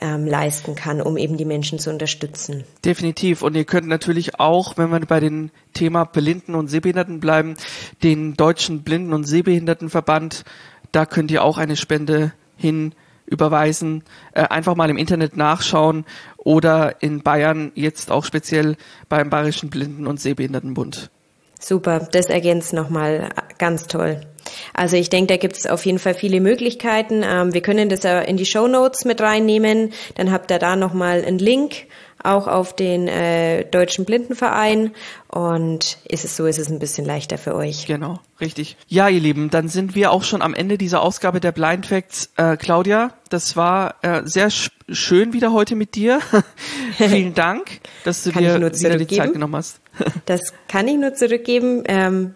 ähm, 0.00 0.26
leisten 0.26 0.74
kann, 0.74 1.00
um 1.00 1.16
eben 1.16 1.36
die 1.36 1.44
Menschen 1.44 1.78
zu 1.78 1.90
unterstützen. 1.90 2.64
Definitiv. 2.84 3.42
Und 3.42 3.54
ihr 3.54 3.64
könnt 3.64 3.88
natürlich 3.88 4.40
auch, 4.40 4.76
wenn 4.76 4.90
wir 4.90 5.00
bei 5.00 5.20
dem 5.20 5.50
Thema 5.74 6.04
Blinden 6.04 6.54
und 6.54 6.68
Sehbehinderten 6.68 7.20
bleiben, 7.20 7.56
den 8.02 8.34
Deutschen 8.34 8.82
Blinden- 8.82 9.12
und 9.12 9.24
Sehbehindertenverband, 9.24 10.44
da 10.92 11.06
könnt 11.06 11.30
ihr 11.30 11.42
auch 11.42 11.58
eine 11.58 11.76
Spende 11.76 12.32
hin 12.56 12.94
überweisen, 13.26 14.04
äh, 14.32 14.42
einfach 14.42 14.74
mal 14.74 14.90
im 14.90 14.98
Internet 14.98 15.36
nachschauen 15.36 16.04
oder 16.36 17.02
in 17.02 17.22
Bayern 17.22 17.72
jetzt 17.74 18.10
auch 18.10 18.24
speziell 18.24 18.76
beim 19.08 19.30
Bayerischen 19.30 19.70
Blinden- 19.70 20.06
und 20.06 20.20
Sehbehindertenbund. 20.20 21.10
Super, 21.58 22.00
das 22.10 22.26
ergänzt 22.26 22.72
nochmal 22.72 23.30
ganz 23.58 23.86
toll. 23.86 24.20
Also 24.74 24.96
ich 24.96 25.10
denke, 25.10 25.34
da 25.34 25.36
gibt 25.36 25.56
es 25.56 25.66
auf 25.66 25.84
jeden 25.86 25.98
Fall 25.98 26.14
viele 26.14 26.40
Möglichkeiten. 26.40 27.22
Ähm, 27.24 27.54
wir 27.54 27.60
können 27.60 27.88
das 27.88 28.02
ja 28.02 28.20
in 28.20 28.36
die 28.36 28.46
Show 28.46 28.66
Notes 28.66 29.04
mit 29.04 29.20
reinnehmen. 29.20 29.92
Dann 30.16 30.32
habt 30.32 30.50
ihr 30.50 30.58
da 30.58 30.76
nochmal 30.76 31.24
einen 31.24 31.38
Link 31.38 31.86
auch 32.24 32.46
auf 32.46 32.74
den 32.74 33.08
äh, 33.08 33.64
Deutschen 33.64 34.04
Blindenverein 34.04 34.92
und 35.28 35.98
ist 36.08 36.24
es 36.24 36.36
so, 36.36 36.46
ist 36.46 36.58
es 36.58 36.68
ein 36.68 36.78
bisschen 36.78 37.04
leichter 37.04 37.38
für 37.38 37.54
euch. 37.54 37.86
Genau, 37.86 38.20
richtig. 38.40 38.76
Ja, 38.86 39.08
ihr 39.08 39.20
Lieben, 39.20 39.50
dann 39.50 39.68
sind 39.68 39.94
wir 39.94 40.12
auch 40.12 40.22
schon 40.22 40.42
am 40.42 40.54
Ende 40.54 40.78
dieser 40.78 41.02
Ausgabe 41.02 41.40
der 41.40 41.52
Blind 41.52 41.86
Facts. 41.86 42.30
Äh, 42.36 42.56
Claudia, 42.56 43.14
das 43.28 43.56
war 43.56 43.96
äh, 44.02 44.22
sehr 44.24 44.50
schön 44.88 45.32
wieder 45.32 45.52
heute 45.52 45.74
mit 45.74 45.94
dir. 45.94 46.20
Vielen 46.96 47.34
Dank, 47.34 47.80
dass 48.04 48.22
du 48.24 48.30
dir 48.30 48.56
wieder 48.56 48.98
die 48.98 49.06
Zeit 49.06 49.32
genommen 49.32 49.56
hast. 49.56 49.80
das 50.26 50.52
kann 50.68 50.88
ich 50.88 50.96
nur 50.96 51.14
zurückgeben. 51.14 51.82
Ähm, 51.86 52.34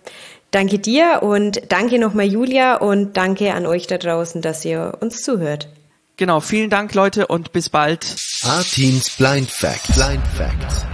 Danke 0.57 0.79
dir 0.79 1.19
und 1.23 1.61
danke 1.69 1.99
nochmal 1.99 2.25
Julia 2.25 2.77
und 2.77 3.19
danke 3.19 3.53
an 3.53 3.67
euch 3.67 3.87
da 3.87 3.99
draußen, 3.99 4.41
dass 4.41 4.65
ihr 4.65 4.97
uns 5.01 5.23
zuhört. 5.23 5.69
Genau, 6.17 6.41
vielen 6.41 6.71
Dank 6.71 6.95
Leute 6.95 7.27
und 7.27 7.53
bis 7.53 7.69
bald. 7.69 8.17
Artins 8.43 9.11
Blind 9.11 9.51
Facts. 9.51 9.95
Blind 9.95 10.27
Facts. 10.35 10.87